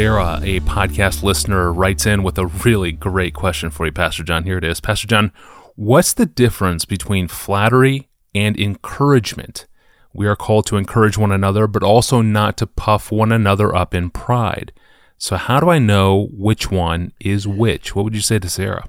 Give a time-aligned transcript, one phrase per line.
[0.00, 4.44] Sarah, a podcast listener, writes in with a really great question for you, Pastor John.
[4.44, 4.80] Here it is.
[4.80, 5.30] Pastor John,
[5.76, 9.66] what's the difference between flattery and encouragement?
[10.14, 13.94] We are called to encourage one another, but also not to puff one another up
[13.94, 14.72] in pride.
[15.18, 17.94] So, how do I know which one is which?
[17.94, 18.88] What would you say to Sarah?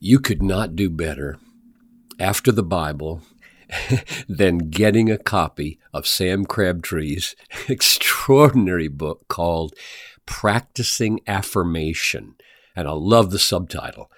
[0.00, 1.38] You could not do better
[2.18, 3.20] after the Bible
[4.30, 7.36] than getting a copy of Sam Crabtree's
[7.68, 9.74] extraordinary book called
[10.28, 12.34] Practicing Affirmation.
[12.76, 14.10] And I love the subtitle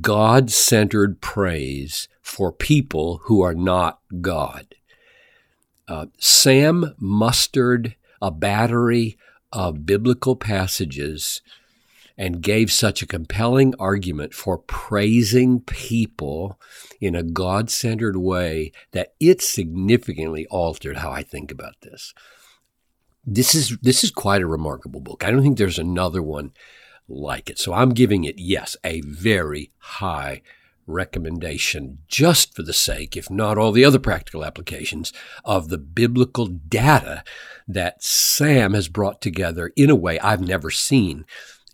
[0.00, 4.74] God centered praise for people who are not God.
[5.86, 9.16] Uh, Sam mustered a battery
[9.52, 11.40] of biblical passages
[12.18, 16.58] and gave such a compelling argument for praising people
[17.00, 22.12] in a God centered way that it significantly altered how I think about this.
[23.24, 25.24] This is, this is quite a remarkable book.
[25.24, 26.52] I don't think there's another one
[27.08, 27.58] like it.
[27.58, 30.42] So I'm giving it, yes, a very high
[30.86, 35.12] recommendation just for the sake, if not all the other practical applications,
[35.44, 37.22] of the biblical data
[37.68, 41.24] that Sam has brought together in a way I've never seen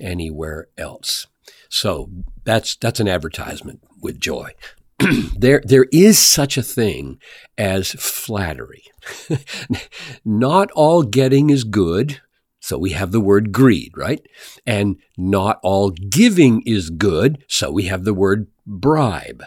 [0.00, 1.26] anywhere else.
[1.68, 2.10] So
[2.44, 4.52] that's that's an advertisement with joy.
[5.36, 7.20] there there is such a thing
[7.56, 8.84] as flattery.
[10.24, 12.20] not all getting is good.
[12.60, 14.20] So we have the word greed, right?
[14.66, 17.44] And not all giving is good.
[17.48, 19.44] So we have the word bribe.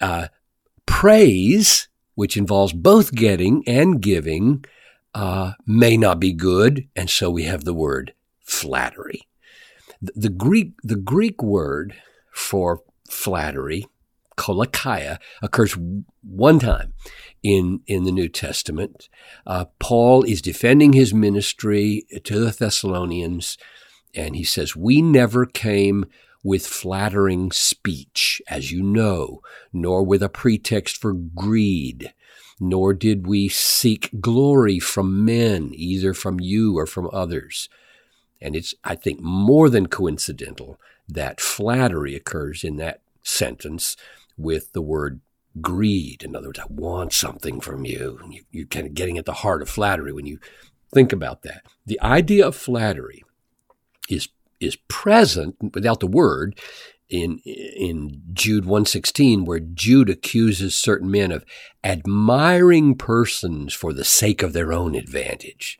[0.00, 0.28] Uh,
[0.84, 4.64] praise, which involves both getting and giving,
[5.14, 6.86] uh, may not be good.
[6.94, 9.22] And so we have the word flattery.
[10.00, 11.94] The, the Greek, the Greek word
[12.30, 13.86] for flattery,
[14.36, 15.76] kolakia, occurs
[16.22, 16.92] one time
[17.42, 19.08] in, in the New Testament.
[19.46, 23.58] Uh, Paul is defending his ministry to the Thessalonians,
[24.14, 26.06] and he says, We never came
[26.42, 29.40] with flattering speech, as you know,
[29.72, 32.14] nor with a pretext for greed,
[32.60, 37.68] nor did we seek glory from men, either from you or from others.
[38.40, 43.96] And it's, I think, more than coincidental that flattery occurs in that sentence
[44.36, 45.20] with the word
[45.60, 46.22] greed.
[46.22, 48.18] In other words, I want something from you.
[48.30, 48.42] you.
[48.50, 50.38] You're kind of getting at the heart of flattery when you
[50.92, 51.64] think about that.
[51.84, 53.24] The idea of flattery
[54.08, 56.58] is is present without the word
[57.08, 61.44] in in Jude 116 where Jude accuses certain men of
[61.84, 65.78] admiring persons for the sake of their own advantage.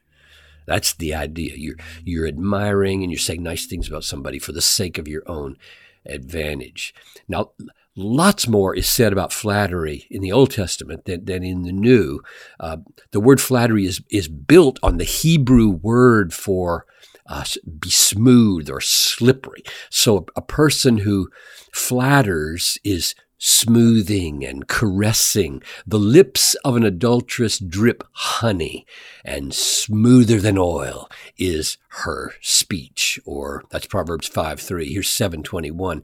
[0.66, 1.54] That's the idea.
[1.56, 5.22] You're, you're admiring and you're saying nice things about somebody for the sake of your
[5.26, 5.56] own
[6.04, 6.92] advantage.
[7.28, 7.52] Now,
[7.96, 12.20] lots more is said about flattery in the Old Testament than, than in the New.
[12.60, 12.78] Uh,
[13.10, 16.86] the word flattery is, is built on the Hebrew word for
[17.28, 17.44] uh,
[17.80, 19.62] be smooth or slippery.
[19.90, 21.28] So a person who
[21.72, 25.62] flatters is smoothing and caressing.
[25.86, 28.86] The lips of an adulteress drip honey,
[29.24, 33.20] and smoother than oil is her speech.
[33.24, 34.92] Or that's Proverbs 5 3.
[34.92, 36.02] Here's 721.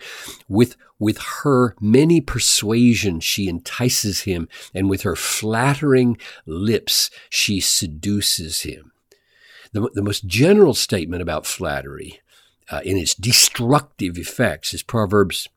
[0.49, 8.63] With, with her many persuasions she entices him, and with her flattering lips she seduces
[8.63, 8.93] him.
[9.73, 12.21] The, the most general statement about flattery
[12.71, 15.49] uh, in its destructive effects is Proverbs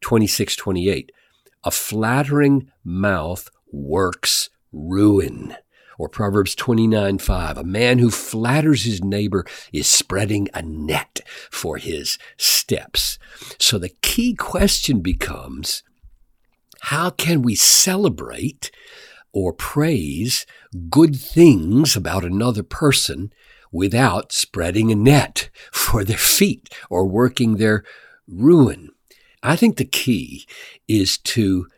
[0.00, 1.10] 26 28
[1.64, 5.56] a flattering mouth works ruin.
[5.96, 7.58] Or Proverbs 29 5.
[7.58, 11.20] A man who flatters his neighbor is spreading a net
[11.50, 13.18] for his steps.
[13.58, 15.84] So the key question becomes
[16.82, 18.70] how can we celebrate
[19.32, 20.44] or praise
[20.90, 23.32] good things about another person
[23.72, 27.84] without spreading a net for their feet or working their
[28.26, 28.93] ruin?
[29.44, 30.46] I think the key
[30.88, 31.68] is to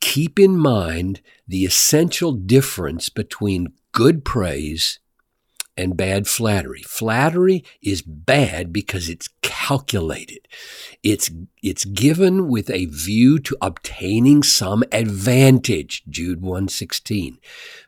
[0.00, 5.00] keep in mind the essential difference between good praise
[5.76, 6.82] and bad flattery.
[6.82, 9.28] Flattery is bad because it's
[9.62, 10.48] calculated.
[11.02, 11.30] It's,
[11.62, 16.02] it's given with a view to obtaining some advantage.
[16.08, 17.38] Jude 116.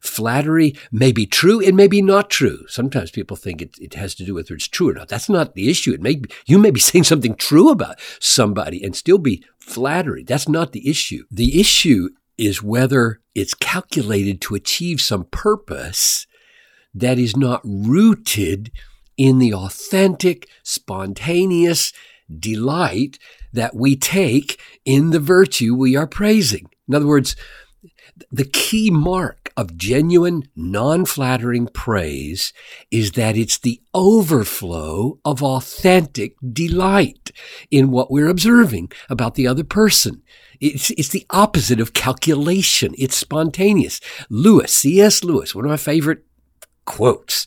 [0.01, 1.61] Flattery may be true.
[1.61, 2.65] It may be not true.
[2.69, 5.09] Sometimes people think it, it has to do with whether it's true or not.
[5.09, 5.93] That's not the issue.
[5.93, 10.23] It may you may be saying something true about somebody and still be flattery.
[10.23, 11.25] That's not the issue.
[11.31, 16.27] The issue is whether it's calculated to achieve some purpose
[16.95, 18.71] that is not rooted
[19.17, 21.93] in the authentic, spontaneous
[22.39, 23.19] delight
[23.53, 26.69] that we take in the virtue we are praising.
[26.89, 27.37] In other words,
[28.31, 32.53] the key mark of genuine, non-flattering praise
[32.91, 37.31] is that it's the overflow of authentic delight
[37.71, 40.23] in what we're observing about the other person.
[40.61, 42.95] It's, it's the opposite of calculation.
[42.99, 44.01] It's spontaneous.
[44.29, 45.23] Lewis, C.S.
[45.23, 46.25] Lewis, one of my favorite
[46.85, 47.47] quotes.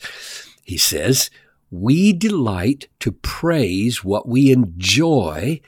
[0.64, 1.30] He says,
[1.70, 5.62] we delight to praise what we enjoy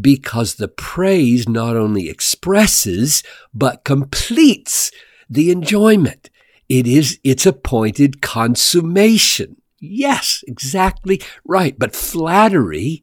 [0.00, 3.22] because the praise not only expresses,
[3.52, 4.90] but completes
[5.28, 6.30] the enjoyment.
[6.68, 9.60] It is its appointed consummation.
[9.80, 11.78] Yes, exactly right.
[11.78, 13.02] But flattery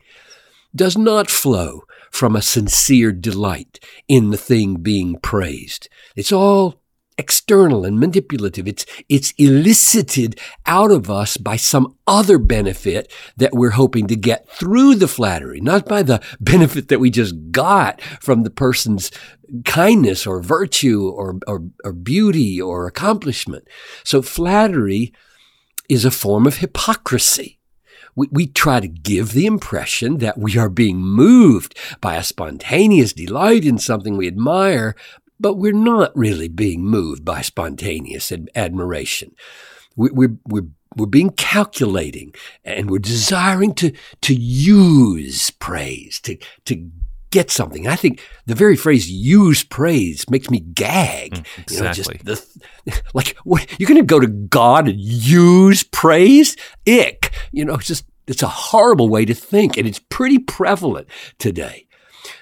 [0.75, 5.90] does not flow from a sincere delight in the thing being praised.
[6.16, 6.81] It's all
[7.19, 8.68] external and manipulative.
[8.68, 14.50] It's, it's elicited out of us by some other benefit that we're hoping to get
[14.50, 19.12] through the flattery, not by the benefit that we just got from the person's
[19.66, 23.68] kindness or virtue or, or, or beauty or accomplishment.
[24.04, 25.13] So flattery
[25.89, 27.60] is a form of hypocrisy.
[28.15, 33.13] We, we try to give the impression that we are being moved by a spontaneous
[33.13, 34.95] delight in something we admire,
[35.39, 39.36] but we're not really being moved by spontaneous ad- admiration.
[39.95, 42.33] We, we're, we're, we're being calculating
[42.63, 46.89] and we're desiring to, to use praise, to, to
[47.31, 47.88] get something.
[47.88, 51.33] I think the very phrase use praise makes me gag.
[51.33, 51.75] Mm, exactly.
[51.75, 56.56] You know, just the, like, what, you're going to go to God and use praise?
[56.88, 57.31] Ick.
[57.51, 61.07] You know, it's just, it's a horrible way to think and it's pretty prevalent
[61.38, 61.88] today.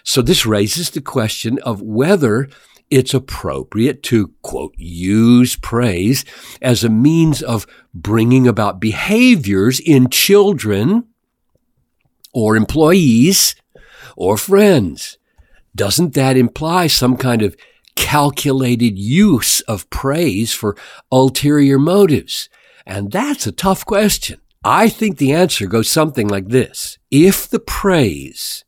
[0.04, 2.50] So this raises the question of whether
[2.90, 6.24] it's appropriate to, quote, use praise
[6.62, 11.06] as a means of bringing about behaviors in children
[12.34, 13.56] or employees
[14.16, 15.18] or friends.
[15.76, 17.56] Doesn't that imply some kind of
[17.96, 20.78] calculated use of praise for
[21.12, 22.50] ulterior motives?
[22.86, 24.40] And that's a tough question.
[24.64, 26.98] I think the answer goes something like this.
[27.12, 28.64] If the praise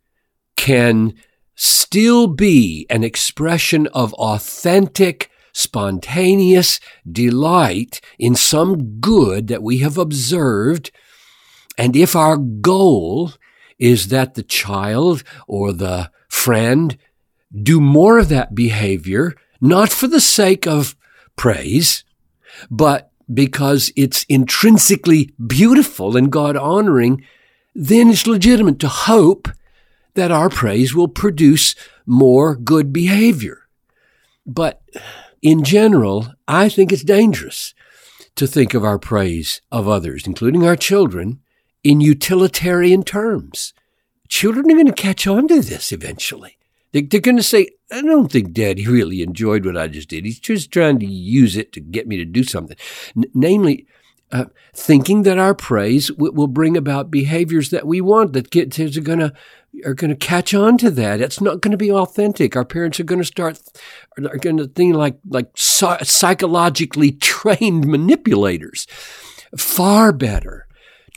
[0.55, 1.13] can
[1.59, 6.79] still be an expression of authentic, spontaneous
[7.11, 10.89] delight in some good that we have observed.
[11.77, 13.33] And if our goal
[13.77, 16.97] is that the child or the friend
[17.53, 20.95] do more of that behavior, not for the sake of
[21.35, 22.05] praise,
[22.71, 27.25] but because it's intrinsically beautiful and God honoring,
[27.75, 29.49] then it's legitimate to hope
[30.19, 31.75] that our praise will produce
[32.05, 33.67] more good behavior.
[34.45, 34.81] But
[35.41, 37.73] in general, I think it's dangerous
[38.35, 41.39] to think of our praise of others, including our children,
[41.83, 43.73] in utilitarian terms.
[44.27, 46.57] Children are going to catch on to this eventually.
[46.91, 50.25] They're going to say, I don't think daddy really enjoyed what I just did.
[50.25, 52.77] He's just trying to use it to get me to do something.
[53.15, 53.87] N- namely,
[54.31, 58.97] uh, thinking that our praise w- will bring about behaviors that we want, that kids
[58.97, 59.33] are going to
[59.85, 61.21] are going to catch on to that.
[61.21, 62.55] It's not going to be authentic.
[62.55, 63.59] Our parents are going to start
[64.17, 68.87] are going to think like like psychologically trained manipulators.
[69.57, 70.67] Far better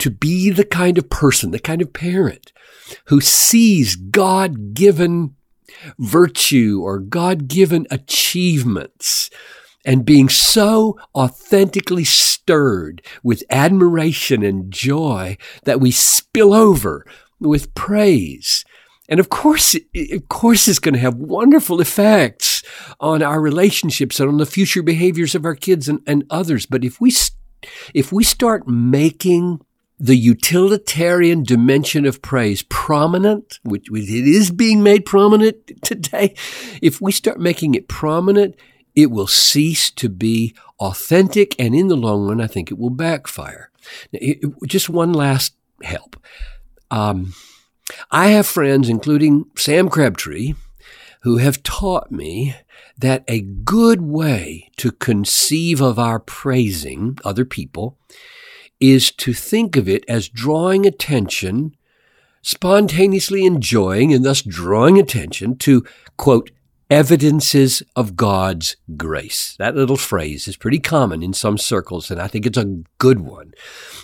[0.00, 2.52] to be the kind of person, the kind of parent
[3.06, 5.37] who sees God given
[5.98, 9.31] virtue or God given achievements
[9.84, 17.05] and being so authentically stirred with admiration and joy that we spill over
[17.46, 18.65] with praise.
[19.08, 19.77] And of course,
[20.13, 22.63] of course, it's going to have wonderful effects
[23.01, 26.67] on our relationships and on the future behaviors of our kids and, and others.
[26.67, 27.13] But if we,
[27.94, 29.61] if we start making
[29.99, 36.34] the utilitarian dimension of praise prominent, which it is being made prominent today,
[36.81, 38.56] if we start making it prominent,
[38.94, 41.58] it will cease to be authentic.
[41.61, 43.70] And in the long run, I think it will backfire.
[44.13, 44.20] Now,
[44.67, 46.17] just one last help.
[46.93, 47.32] Um,
[48.11, 50.53] I have friends, including Sam Crabtree,
[51.22, 52.55] who have taught me
[52.99, 57.96] that a good way to conceive of our praising other people
[58.79, 61.75] is to think of it as drawing attention,
[62.43, 65.84] spontaneously enjoying and thus drawing attention to,
[66.19, 66.51] quote,
[66.91, 69.56] evidences of God's grace.
[69.58, 73.20] That little phrase is pretty common in some circles, and I think it's a good
[73.20, 73.55] one.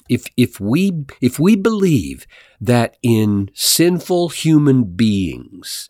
[0.09, 2.27] If, if we, if we believe
[2.61, 5.89] that in sinful human beings,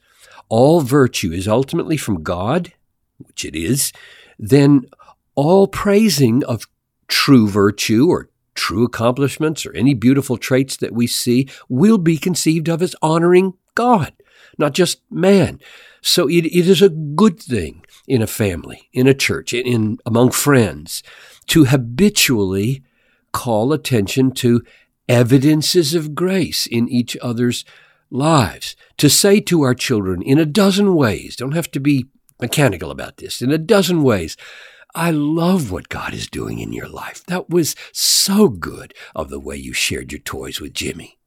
[0.48, 2.72] all virtue is ultimately from God,
[3.18, 3.92] which it is,
[4.38, 4.86] then
[5.34, 6.66] all praising of
[7.06, 12.68] true virtue or true accomplishments or any beautiful traits that we see will be conceived
[12.68, 14.12] of as honoring God
[14.58, 15.60] not just man.
[16.02, 19.98] So it, it is a good thing in a family, in a church, in, in
[20.04, 21.02] among friends,
[21.48, 22.82] to habitually
[23.32, 24.62] call attention to
[25.08, 27.64] evidences of grace in each other's
[28.10, 28.76] lives.
[28.98, 32.06] To say to our children in a dozen ways, don't have to be
[32.40, 34.36] mechanical about this, in a dozen ways,
[34.94, 37.24] I love what God is doing in your life.
[37.26, 41.17] That was so good of the way you shared your toys with Jimmy.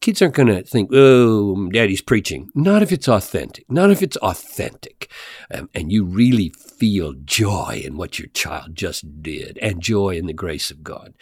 [0.00, 2.50] Kids aren't going to think, oh, daddy's preaching.
[2.54, 3.64] Not if it's authentic.
[3.68, 5.10] Not if it's authentic.
[5.52, 10.26] Um, and you really feel joy in what your child just did and joy in
[10.26, 11.14] the grace of God.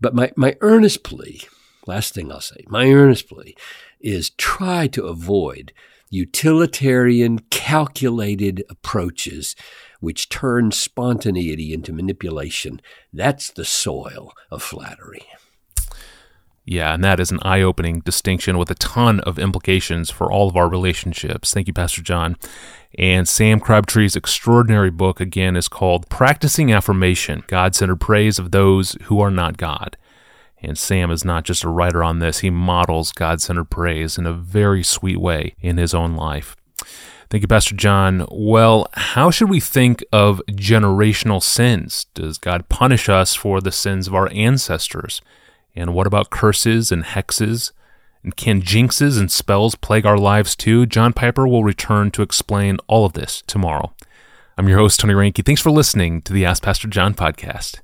[0.00, 1.42] But my, my earnest plea,
[1.86, 3.54] last thing I'll say, my earnest plea
[4.00, 5.74] is try to avoid
[6.08, 9.54] utilitarian, calculated approaches
[10.00, 12.80] which turn spontaneity into manipulation.
[13.12, 15.26] That's the soil of flattery.
[16.70, 20.48] Yeah, and that is an eye opening distinction with a ton of implications for all
[20.48, 21.52] of our relationships.
[21.52, 22.36] Thank you, Pastor John.
[22.96, 28.92] And Sam Crabtree's extraordinary book, again, is called Practicing Affirmation God Centered Praise of Those
[29.06, 29.96] Who Are Not God.
[30.62, 34.24] And Sam is not just a writer on this, he models God centered praise in
[34.24, 36.54] a very sweet way in his own life.
[37.30, 38.28] Thank you, Pastor John.
[38.30, 42.04] Well, how should we think of generational sins?
[42.14, 45.20] Does God punish us for the sins of our ancestors?
[45.74, 47.72] And what about curses and hexes?
[48.22, 50.86] And can jinxes and spells plague our lives too?
[50.86, 53.94] John Piper will return to explain all of this tomorrow.
[54.58, 55.44] I'm your host, Tony Reinke.
[55.44, 57.80] Thanks for listening to the Ask Pastor John podcast.